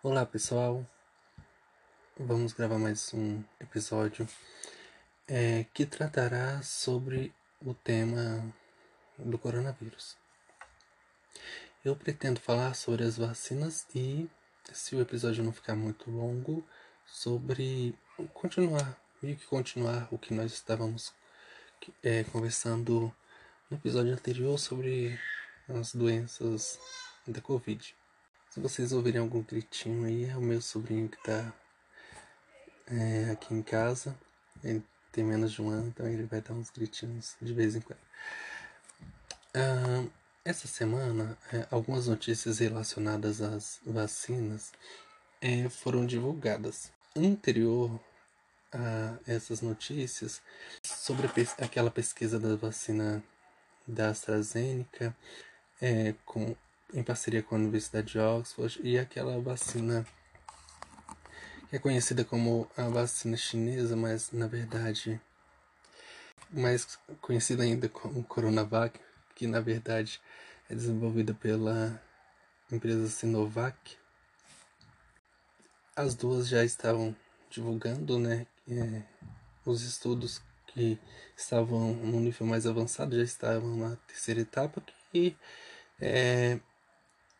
[0.00, 0.86] Olá pessoal,
[2.16, 4.28] vamos gravar mais um episódio
[5.26, 8.54] é, que tratará sobre o tema
[9.18, 10.16] do coronavírus.
[11.84, 14.30] Eu pretendo falar sobre as vacinas e,
[14.72, 16.64] se o episódio não ficar muito longo,
[17.04, 17.92] sobre
[18.32, 21.12] continuar, meio que continuar o que nós estávamos
[22.04, 23.12] é, conversando
[23.68, 25.18] no episódio anterior sobre
[25.68, 26.78] as doenças
[27.26, 27.96] da Covid.
[28.50, 31.52] Se vocês ouvirem algum gritinho aí, é o meu sobrinho que tá
[32.86, 34.18] é, aqui em casa.
[34.64, 37.80] Ele tem menos de um ano, então ele vai dar uns gritinhos de vez em
[37.80, 38.00] quando.
[39.54, 40.04] Ah,
[40.44, 44.72] essa semana, é, algumas notícias relacionadas às vacinas
[45.40, 46.90] é, foram divulgadas.
[47.14, 48.00] Anterior
[48.72, 50.40] a essas notícias,
[50.82, 53.22] sobre aquela pesquisa da vacina
[53.86, 55.16] da AstraZeneca,
[55.80, 56.54] é, com
[56.94, 60.06] em parceria com a Universidade de Oxford, e aquela vacina
[61.68, 65.20] que é conhecida como a vacina chinesa, mas na verdade
[66.50, 68.98] mais conhecida ainda como Coronavac,
[69.34, 70.20] que na verdade
[70.68, 72.02] é desenvolvida pela
[72.72, 73.98] empresa Sinovac.
[75.94, 77.14] As duas já estavam
[77.50, 79.02] divulgando, né, é,
[79.64, 80.98] os estudos que
[81.36, 85.36] estavam no nível mais avançado já estavam na terceira etapa, que
[86.00, 86.60] é,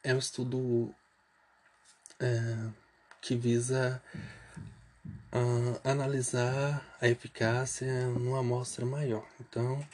[0.09, 0.95] é um estudo
[2.19, 2.71] é,
[3.21, 4.03] que visa
[5.05, 9.27] uh, analisar a eficácia numa amostra maior.
[9.39, 9.87] Então,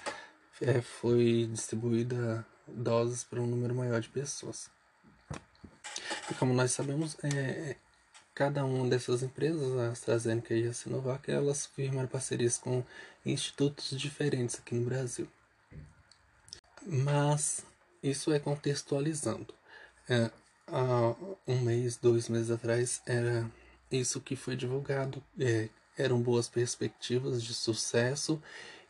[0.61, 4.71] é, foi distribuída doses para um número maior de pessoas.
[6.31, 7.75] E como nós sabemos, é,
[8.37, 12.85] cada uma dessas empresas, a AstraZeneca e a Sinovac, elas firmaram parcerias com
[13.27, 15.27] institutos diferentes aqui no Brasil.
[16.87, 17.67] Mas
[18.01, 19.53] isso é contextualizando.
[20.09, 20.31] É,
[20.69, 21.15] há
[21.47, 23.51] um mês, dois meses atrás, era
[23.91, 25.23] isso que foi divulgado.
[25.39, 28.43] É, eram boas perspectivas de sucesso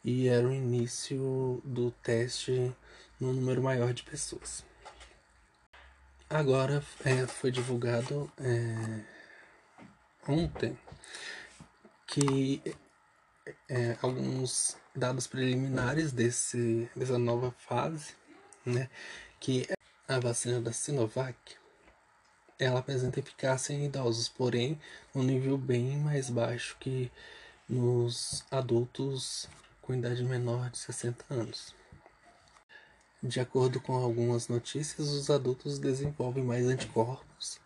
[0.04, 2.74] e era o início do teste
[3.20, 4.64] no número maior de pessoas.
[6.28, 9.00] Agora é, foi divulgado é,
[10.26, 10.76] ontem
[12.06, 12.62] que
[13.68, 18.14] é, alguns dados preliminares desse, dessa nova fase,
[18.64, 18.88] né,
[19.38, 19.66] que
[20.06, 21.36] a vacina da Sinovac
[22.58, 24.80] ela apresenta eficácia em idosos, porém
[25.14, 27.10] um nível bem mais baixo que
[27.68, 29.48] nos adultos
[29.82, 31.74] com idade menor de 60 anos.
[33.22, 37.58] De acordo com algumas notícias, os adultos desenvolvem mais anticorpos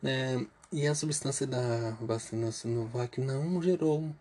[0.00, 0.46] né?
[0.70, 4.14] e a substância da vacina Sinovac não gerou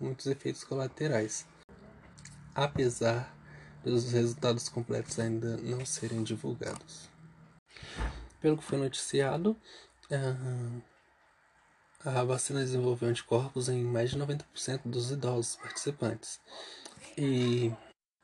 [0.00, 1.46] muitos efeitos colaterais,
[2.54, 3.34] apesar
[3.84, 7.08] os resultados completos ainda não serem divulgados.
[8.40, 9.56] Pelo que foi noticiado,
[12.04, 16.40] a vacina desenvolveu anticorpos em mais de 90% dos idosos participantes.
[17.16, 17.72] E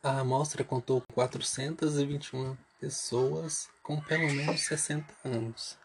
[0.02, 5.76] a amostra contou 421 pessoas com pelo menos 60 anos.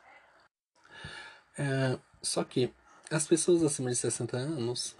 [1.58, 2.74] É, só que
[3.10, 4.96] as pessoas acima de 60 anos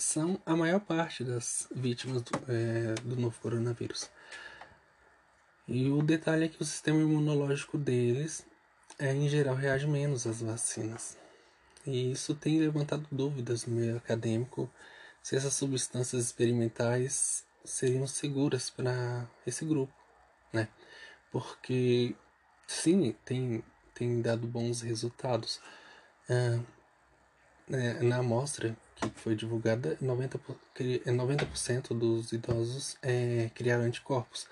[0.00, 4.10] são a maior parte das vítimas do, é, do novo coronavírus.
[5.68, 8.44] E o detalhe é que o sistema imunológico deles,
[8.98, 11.16] é, em geral, reage menos às vacinas.
[11.86, 14.70] E isso tem levantado dúvidas no meio acadêmico
[15.22, 19.92] se essas substâncias experimentais seriam seguras para esse grupo,
[20.52, 20.68] né?
[21.30, 22.16] Porque,
[22.66, 23.62] sim, tem,
[23.94, 25.60] tem dado bons resultados.
[26.28, 26.60] Ah,
[27.72, 34.46] é, na amostra que foi divulgada, 90%, 90 é dos idosos é, criaram anticorpos.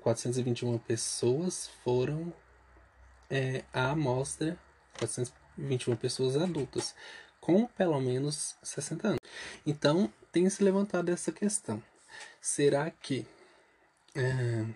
[0.00, 2.32] 421 pessoas foram
[3.30, 4.58] é, a amostra,
[4.98, 6.94] 421 pessoas adultas,
[7.40, 9.20] com pelo menos 60 anos.
[9.66, 11.82] Então, tem se levantado essa questão.
[12.40, 13.26] Será que
[14.14, 14.66] é,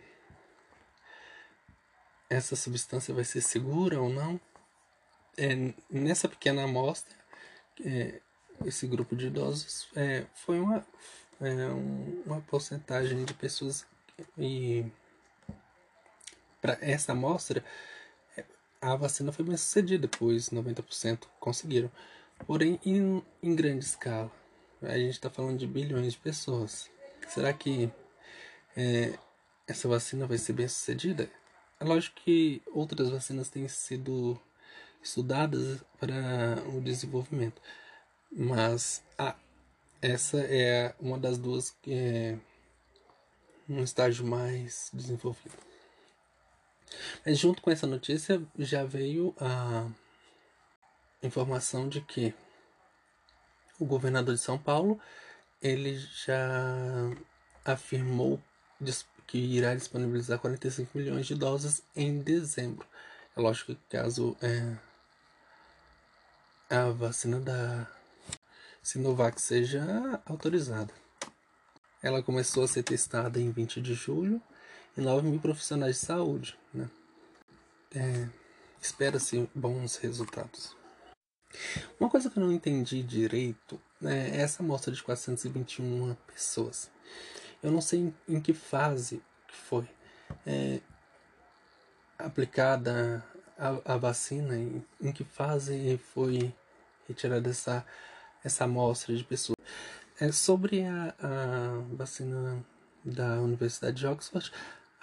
[2.30, 4.40] essa substância vai ser segura ou não?
[5.36, 7.21] É, nessa pequena amostra,
[7.80, 8.20] é,
[8.64, 10.86] esse grupo de idosos é, foi uma,
[11.40, 11.66] é,
[12.26, 13.86] uma porcentagem de pessoas
[14.38, 14.84] e
[16.60, 17.64] para essa amostra
[18.82, 21.88] a vacina foi bem sucedida, pois 90% conseguiram.
[22.44, 24.30] Porém, em, em grande escala,
[24.82, 26.90] a gente está falando de bilhões de pessoas.
[27.28, 27.88] Será que
[28.76, 29.16] é,
[29.68, 31.30] essa vacina vai ser bem sucedida?
[31.78, 34.40] É lógico que outras vacinas têm sido
[35.02, 37.60] estudadas para o desenvolvimento.
[38.30, 39.36] Mas ah,
[40.00, 42.38] essa é uma das duas que é
[43.68, 45.56] um estágio mais desenvolvido.
[47.24, 49.88] Mas junto com essa notícia já veio a,
[51.22, 52.34] informação de que
[53.78, 55.00] o governador de São Paulo
[55.60, 57.10] ele já
[57.64, 58.40] afirmou
[59.26, 62.86] que irá disponibilizar 45 milhões de doses em dezembro.
[63.36, 64.76] É lógico que caso é,
[66.72, 67.86] a vacina da
[68.82, 69.84] Sinovac seja
[70.24, 70.92] autorizada.
[72.02, 74.40] Ela começou a ser testada em 20 de julho
[74.96, 76.58] e 9 mil profissionais de saúde.
[76.72, 76.88] Né?
[77.94, 78.28] É,
[78.80, 80.74] Espera-se bons resultados.
[82.00, 86.90] Uma coisa que eu não entendi direito né, é essa amostra de 421 pessoas.
[87.62, 89.86] Eu não sei em, que fase que foi
[90.46, 90.80] é,
[92.18, 93.22] aplicada
[93.58, 96.52] a, a vacina, em, em, que fase foi
[97.08, 97.84] retirada essa,
[98.44, 99.58] essa amostra de pessoas.
[100.20, 102.64] É, sobre a, a vacina
[103.04, 104.52] da Universidade de Oxford,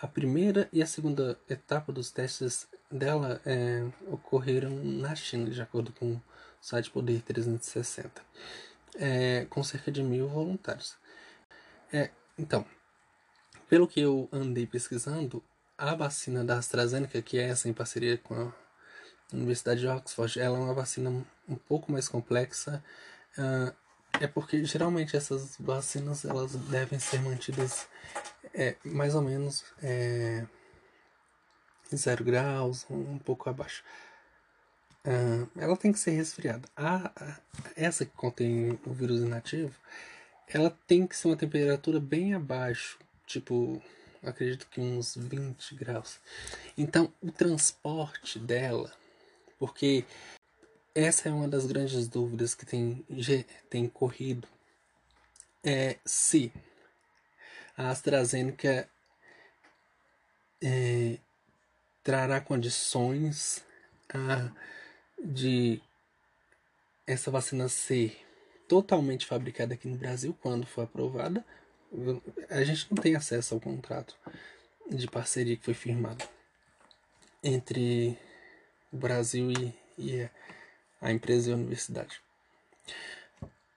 [0.02, 5.92] a primeira e a segunda etapa dos testes dela é, ocorreram na China, de acordo
[5.92, 6.22] com o
[6.62, 8.22] site Poder 360,
[8.96, 10.96] é, com cerca de mil voluntários.
[11.92, 12.66] É, então,
[13.68, 15.44] pelo que eu andei pesquisando,
[15.78, 18.54] a vacina da AstraZeneca, que é essa em parceria com a
[19.34, 22.84] Universidade de Oxford, ela é uma vacina um pouco mais complexa.
[23.38, 23.74] Uh,
[24.20, 27.88] é porque geralmente essas vacinas elas devem ser mantidas
[28.54, 30.46] é, mais ou menos é,
[31.96, 33.84] zero graus, um pouco abaixo.
[35.06, 36.68] Uh, ela tem que ser resfriada.
[36.76, 37.40] A, a,
[37.76, 39.74] essa que contém o vírus inativo,
[40.48, 43.82] ela tem que ser uma temperatura bem abaixo, tipo,
[44.22, 46.20] acredito que uns 20 graus.
[46.78, 48.92] Então, o transporte dela,
[49.58, 50.04] porque
[51.04, 53.06] essa é uma das grandes dúvidas que tem,
[53.70, 54.48] tem corrido,
[55.64, 56.52] é se
[57.78, 58.90] a AstraZeneca
[60.62, 61.18] é,
[62.04, 63.64] trará condições
[64.14, 64.52] a,
[65.24, 65.82] de
[67.08, 68.26] essa vacina ser
[68.68, 71.46] totalmente fabricada aqui no Brasil quando for aprovada.
[72.50, 74.16] A gente não tem acesso ao contrato
[74.90, 76.28] de parceria que foi firmado
[77.42, 78.18] entre
[78.92, 80.30] o Brasil e, e
[81.02, 82.22] a empresa e a universidade.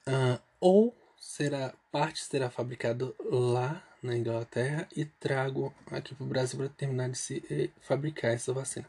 [0.06, 6.58] Uh, ou será parte será fabricado lá na Inglaterra e trago aqui para o Brasil
[6.58, 8.88] para terminar de se eh, fabricar essa vacina.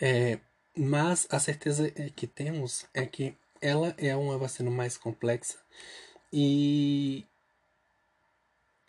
[0.00, 0.38] É,
[0.76, 5.58] mas a certeza é que temos é que ela é uma vacina mais complexa
[6.32, 7.24] e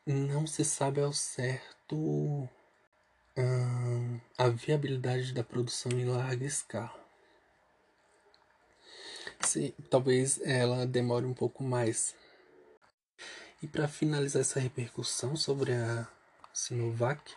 [0.06, 2.50] não se sabe ao certo
[3.38, 7.07] hum, a viabilidade da produção em larga escala.
[9.48, 12.14] Se, talvez ela demore um pouco mais
[13.64, 16.06] e para finalizar essa repercussão sobre a
[16.54, 17.34] Sinovac,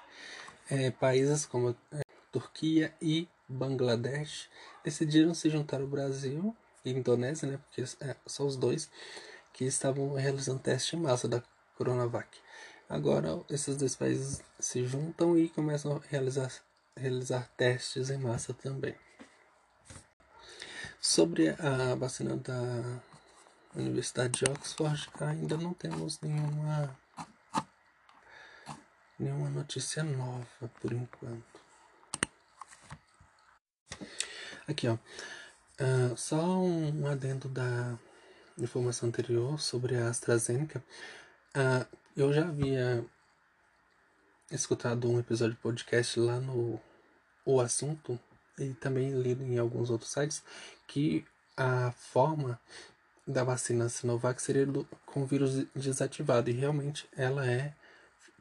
[0.68, 2.00] é, países como a
[2.32, 4.48] Turquia e Bangladesh
[4.84, 6.54] decidiram se juntar ao Brasil
[6.84, 8.90] e Indonésia, né, porque é, são os dois
[9.52, 11.42] que estavam realizando teste em massa da
[11.76, 12.28] Coronavac.
[12.88, 16.52] Agora esses dois países se juntam e começam a realizar,
[16.96, 18.96] realizar testes em massa também.
[21.00, 23.00] Sobre a vacina da
[23.74, 26.94] Universidade de Oxford ainda não temos nenhuma
[29.18, 31.60] nenhuma notícia nova por enquanto.
[34.68, 37.98] Aqui ó, uh, só um adendo da
[38.58, 40.84] informação anterior sobre a AstraZeneca.
[41.56, 43.02] Uh, eu já havia
[44.50, 46.78] escutado um episódio de podcast lá no
[47.42, 48.20] O Assunto
[48.60, 50.42] e também lido em alguns outros sites
[50.86, 51.24] que
[51.56, 52.60] a forma
[53.26, 57.74] da vacina Sinovac seria do, com vírus desativado, e realmente ela é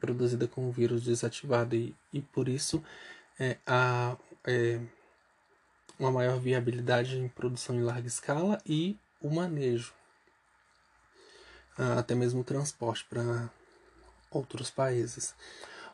[0.00, 2.82] produzida com vírus desativado, e, e por isso
[3.38, 4.80] é, há é,
[5.98, 9.92] uma maior viabilidade em produção em larga escala e o manejo,
[11.98, 13.50] até mesmo o transporte para
[14.30, 15.34] outros países.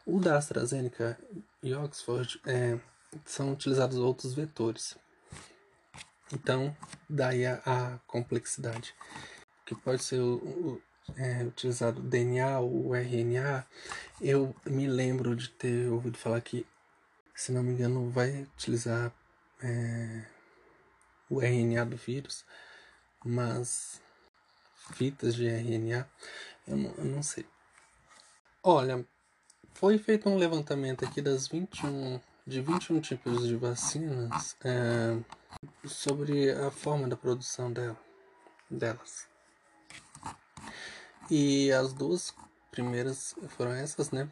[0.05, 1.19] O da AstraZeneca
[1.63, 2.79] e Oxford é,
[3.25, 4.97] são utilizados outros vetores.
[6.33, 6.77] Então,
[7.09, 8.95] daí a, a complexidade.
[9.65, 10.83] Que pode ser o, o,
[11.17, 13.67] é, utilizado DNA ou RNA.
[14.21, 16.67] Eu me lembro de ter ouvido falar que,
[17.35, 19.13] se não me engano, vai utilizar
[19.63, 20.25] é,
[21.29, 22.45] o RNA do vírus,
[23.25, 24.01] mas
[24.93, 26.09] fitas de RNA,
[26.67, 27.47] eu não, eu não sei.
[28.63, 29.05] Olha,
[29.75, 34.57] foi feito um levantamento aqui das 21, de 21 tipos de vacinas.
[34.65, 35.19] É,
[35.87, 37.99] sobre a forma da produção dela,
[38.71, 39.27] delas.
[41.31, 42.35] E as duas
[42.71, 44.29] primeiras foram essas, né?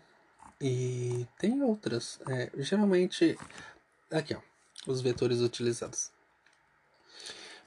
[0.61, 2.21] E tem outras.
[2.28, 3.37] É, geralmente,
[4.11, 4.40] aqui ó,
[4.87, 6.11] os vetores utilizados: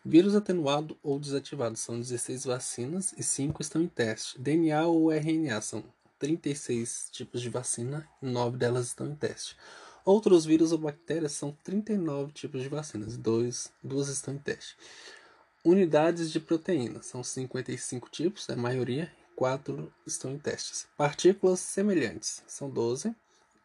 [0.04, 4.40] Vírus atenuado ou desativado são 16 vacinas e 5 estão em teste.
[4.40, 5.84] DNA ou RNA são
[6.20, 9.58] 36 tipos de vacina e 9 delas estão em teste.
[10.08, 14.78] Outros vírus ou bactérias são 39 tipos de vacinas, dois, duas estão em teste.
[15.66, 20.88] Unidades de proteína são 55 tipos, é a maioria, 4 estão em testes.
[20.96, 23.14] Partículas semelhantes são 12,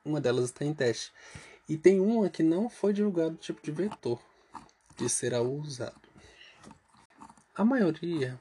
[0.05, 1.13] uma delas está em teste.
[1.69, 4.21] E tem uma que não foi divulgado o tipo de vetor
[4.97, 6.09] que será usado.
[7.55, 8.37] A maioria,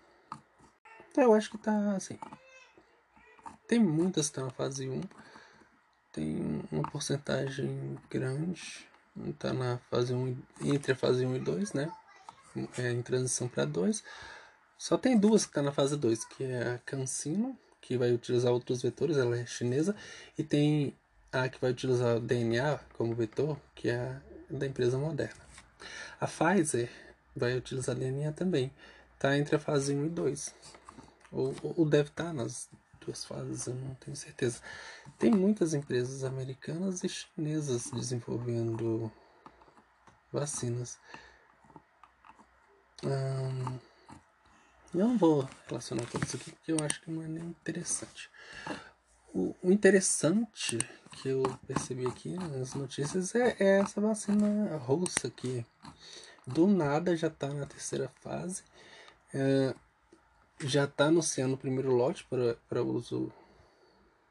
[1.15, 2.17] eu acho que está assim.
[3.67, 5.01] Tem muitas que estão na fase 1
[6.11, 8.85] tem uma porcentagem grande,
[9.27, 11.91] está na fase 1, entre a fase 1 e 2, né?
[12.77, 14.03] É, em transição para 2.
[14.77, 18.51] Só tem duas que está na fase 2, que é a CanSino, que vai utilizar
[18.51, 19.95] outros vetores, ela é chinesa,
[20.37, 20.95] e tem
[21.31, 25.41] a que vai utilizar o DNA como vetor, que é da empresa Moderna.
[26.19, 26.89] A Pfizer
[27.35, 28.71] vai utilizar DNA também,
[29.13, 30.53] está entre a fase 1 e 2.
[31.31, 32.69] Ou, ou deve estar tá nas
[33.05, 34.61] duas fases, eu não tenho certeza.
[35.17, 39.11] Tem muitas empresas americanas e chinesas desenvolvendo
[40.31, 40.97] vacinas.
[43.03, 43.79] Hum,
[44.93, 48.29] não vou relacionar tudo isso aqui porque eu acho que não é nem interessante.
[49.33, 50.77] O, o interessante
[51.11, 55.65] que eu percebi aqui nas notícias é, é essa vacina russa que
[56.45, 58.63] do nada já está na terceira fase.
[59.33, 59.73] É,
[60.63, 62.25] já está anunciando o primeiro lote
[62.67, 63.31] para, uso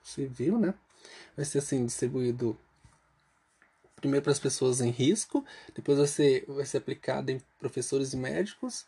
[0.03, 0.75] civil, né?
[1.37, 2.59] Vai ser assim distribuído
[3.97, 5.45] primeiro para as pessoas em risco,
[5.75, 8.87] depois vai ser, vai ser aplicado em professores e médicos,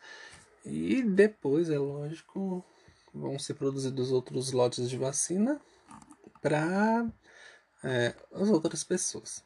[0.64, 2.64] e depois, é lógico,
[3.12, 5.60] vão ser produzidos outros lotes de vacina
[6.40, 7.06] para
[7.84, 9.44] é, as outras pessoas.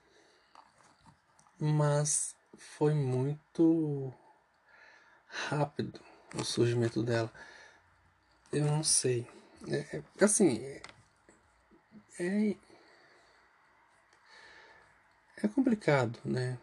[1.58, 4.12] Mas foi muito
[5.26, 6.00] rápido
[6.34, 7.32] o surgimento dela.
[8.56, 9.26] Eu não sei.
[9.68, 10.82] É, é, assim, é,
[12.18, 12.56] é,
[15.42, 16.58] é complicado, né?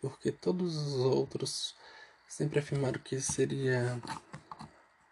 [0.00, 1.74] Porque todos os outros
[2.26, 4.00] sempre afirmaram que seria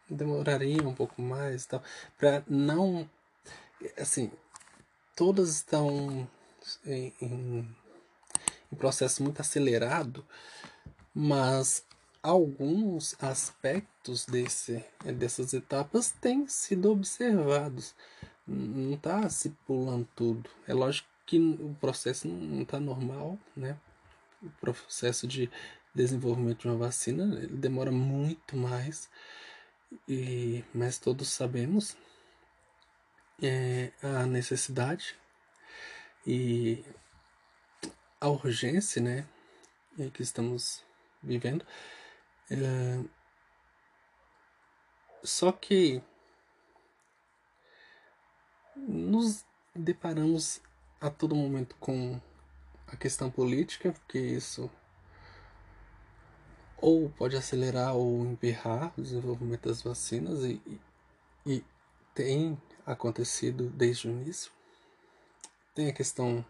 [0.08, 1.82] demoraria um pouco mais, tal,
[2.16, 3.06] para não
[3.98, 4.32] assim,
[5.14, 6.26] todas estão
[6.86, 7.76] em, em,
[8.72, 10.26] em processo muito acelerado,
[11.14, 11.84] mas
[12.22, 14.84] alguns aspectos desse,
[15.16, 17.94] dessas etapas têm sido observados.
[18.46, 20.48] Não está se pulando tudo.
[20.66, 23.76] É lógico que o processo não está normal, né?
[24.42, 25.50] O processo de
[25.94, 29.08] desenvolvimento de uma vacina demora muito mais,
[30.08, 31.96] e, mas todos sabemos
[33.42, 35.14] é, a necessidade
[36.26, 36.84] e
[38.20, 39.26] a urgência né,
[40.12, 40.82] que estamos
[41.22, 41.64] vivendo
[42.50, 43.04] é...
[45.22, 46.02] Só que
[48.76, 49.44] nos
[49.74, 50.60] deparamos
[51.00, 52.20] a todo momento com
[52.86, 54.70] a questão política, porque isso
[56.82, 60.60] ou pode acelerar ou emperrar o desenvolvimento das vacinas e,
[61.46, 61.64] e
[62.12, 64.50] tem acontecido desde o início.
[65.74, 66.44] Tem a questão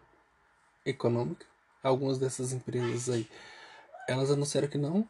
[0.83, 1.45] econômica.
[1.83, 3.29] Algumas dessas empresas aí,
[4.07, 5.07] elas anunciaram que não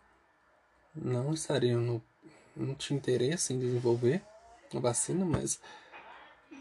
[0.95, 2.03] não estariam no.
[2.55, 4.21] não tinha interesse em desenvolver
[4.73, 5.59] a vacina, mas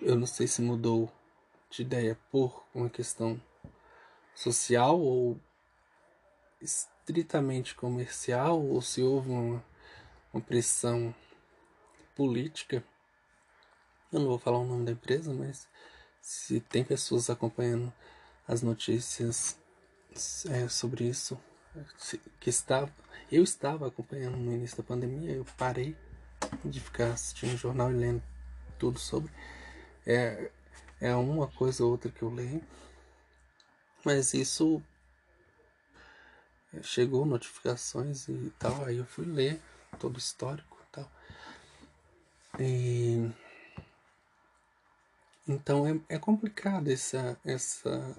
[0.00, 1.10] eu não sei se mudou
[1.70, 3.40] de ideia por uma questão
[4.34, 5.40] social ou
[6.60, 9.64] estritamente comercial ou se houve uma,
[10.32, 11.14] uma pressão
[12.14, 12.84] política.
[14.12, 15.66] Eu não vou falar o nome da empresa, mas
[16.20, 17.92] se tem pessoas acompanhando
[18.46, 19.58] as notícias
[20.50, 21.40] é, sobre isso,
[22.40, 22.92] que estava,
[23.30, 25.96] eu estava acompanhando no início da pandemia, eu parei
[26.64, 28.22] de ficar assistindo jornal e lendo
[28.78, 29.32] tudo sobre.
[30.06, 30.50] É,
[31.00, 32.62] é uma coisa ou outra que eu leio,
[34.04, 34.82] mas isso
[36.82, 39.60] chegou notificações e tal, aí eu fui ler
[39.98, 41.10] todo o histórico e tal.
[42.60, 43.30] E
[45.46, 48.16] então é, é complicado essa, essa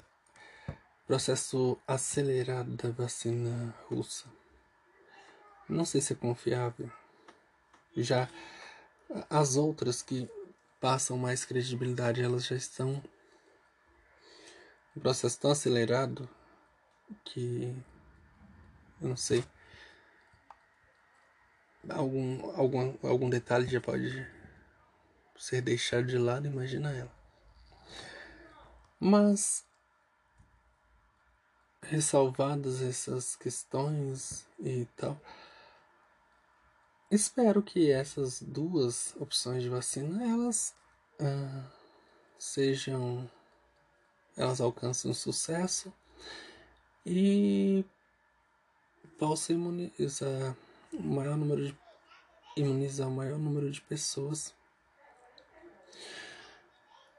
[1.06, 4.26] processo acelerado da vacina russa.
[5.68, 6.92] Não sei se é confiável.
[7.96, 8.30] Já
[9.30, 10.30] as outras que
[10.80, 13.04] passam mais credibilidade, elas já estão
[14.96, 16.30] em processo tão acelerado
[17.24, 17.76] que
[19.02, 19.44] eu não sei.
[21.90, 24.26] Algum, algum, algum detalhe já pode
[25.38, 27.12] ser deixado de lado, imagina ela.
[29.00, 29.66] Mas
[31.90, 35.20] ressalvadas essas questões e tal,
[37.12, 40.74] espero que essas duas opções de vacina elas
[41.20, 41.64] uh,
[42.40, 43.30] sejam
[44.36, 45.94] elas alcancem sucesso
[47.06, 47.86] e
[49.20, 50.56] possa imunizar
[50.92, 51.78] o maior número de
[52.56, 54.54] imunizar o maior número de pessoas.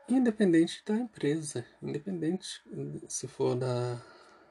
[0.09, 2.63] Independente da empresa independente
[3.09, 4.01] se for da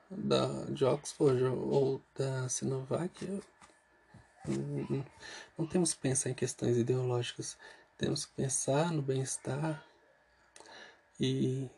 [0.09, 3.41] da de Oxford ou da Sinovac
[5.57, 7.57] não, temos que pensar em questões ideológicas
[7.97, 9.83] temos que pensar no bem-estar
[11.19, 11.69] e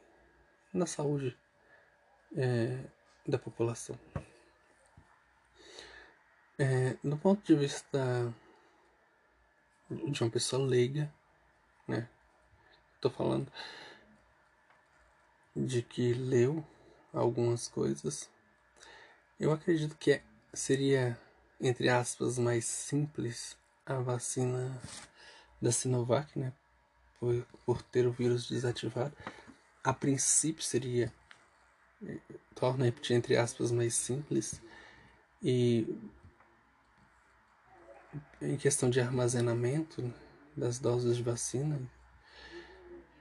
[0.74, 1.38] na saúde
[2.36, 2.84] é,
[3.28, 3.98] da população.
[6.58, 8.34] É, do ponto de vista
[9.90, 11.14] de uma pessoa leiga,
[11.88, 12.10] né?
[13.02, 13.52] Tô falando
[15.56, 16.66] de que leu
[17.16, 18.30] algumas coisas.
[19.40, 21.18] Eu acredito que é, seria,
[21.60, 24.80] entre aspas, mais simples a vacina
[25.62, 26.54] da Sinovac, né?
[27.20, 29.16] Por, por ter o vírus desativado.
[29.84, 31.12] A princípio seria
[32.54, 34.62] torna entre aspas mais simples
[35.42, 35.88] e
[38.42, 40.14] em questão de armazenamento
[40.56, 41.80] das doses de vacina,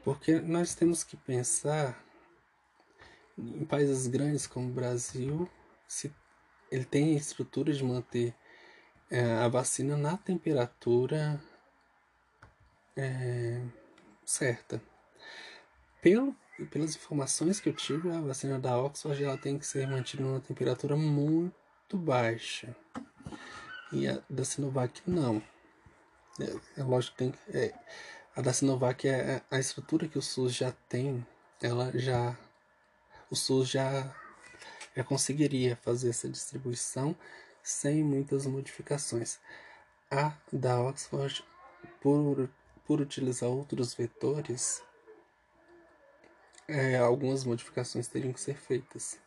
[0.04, 2.03] porque nós temos que pensar
[3.36, 5.48] em países grandes como o Brasil,
[5.86, 6.12] se
[6.70, 8.34] ele tem a estrutura de manter
[9.10, 11.40] é, a vacina na temperatura
[12.96, 13.60] é,
[14.24, 14.82] certa.
[16.00, 16.34] Pelo
[16.70, 20.40] pelas informações que eu tive, a vacina da Oxford ela tem que ser mantida numa
[20.40, 22.76] temperatura muito baixa.
[23.92, 25.42] E a da Sinovac não.
[26.40, 27.34] É, é lógico tem.
[27.48, 27.74] É,
[28.36, 31.26] a da Sinovac é a estrutura que o SUS já tem,
[31.60, 32.36] ela já.
[33.30, 34.14] O SUS já,
[34.96, 37.16] já conseguiria fazer essa distribuição
[37.62, 39.38] sem muitas modificações.
[40.10, 41.44] A da Oxford,
[42.00, 42.48] por,
[42.86, 44.82] por utilizar outros vetores,
[46.68, 49.18] é, algumas modificações teriam que ser feitas.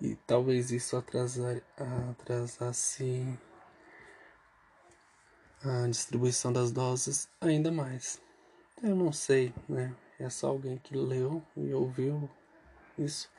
[0.00, 1.60] E talvez isso atrasar,
[2.10, 3.26] atrasasse
[5.62, 8.20] a distribuição das doses ainda mais.
[8.82, 9.94] Eu não sei, né?
[10.20, 12.30] É só alguém que leu e ouviu
[12.98, 13.30] isso.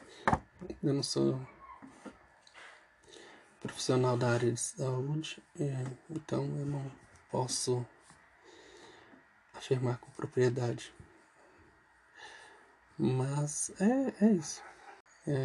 [0.84, 1.40] Eu não sou
[3.60, 5.42] profissional da área de saúde,
[6.10, 6.92] então eu não
[7.30, 7.86] posso
[9.54, 10.94] afirmar com propriedade.
[12.98, 14.62] Mas é, é isso.
[15.28, 15.36] É,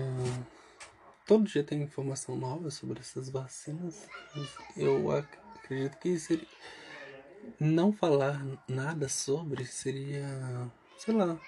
[1.27, 4.09] todo dia tem informação nova sobre essas vacinas.
[4.77, 6.46] Eu acredito que seria,
[7.61, 10.27] não falar nada sobre seria,
[10.98, 11.38] sei lá,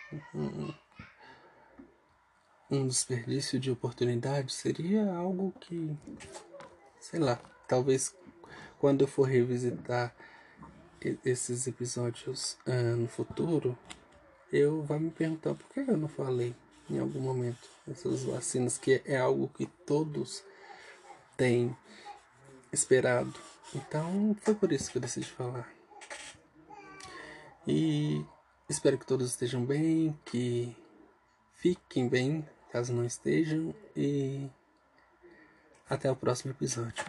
[2.70, 4.52] um desperdício de oportunidade.
[4.52, 5.96] Seria algo que,
[7.00, 8.14] sei lá, talvez
[8.78, 10.14] quando eu for revisitar
[11.24, 13.78] esses episódios uh, no futuro,
[14.52, 16.54] eu vai me perguntar por que eu não falei
[16.88, 20.42] em algum momento essas vacinas, que é algo que todos
[21.36, 21.76] têm
[22.72, 23.34] esperado.
[23.74, 25.68] Então foi por isso que eu decidi falar.
[27.66, 28.24] E
[28.68, 30.76] espero que todos estejam bem, que
[31.54, 34.50] fiquem bem, caso não estejam, e
[35.88, 37.06] até o próximo episódio.